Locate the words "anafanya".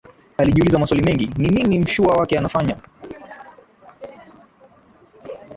2.37-2.77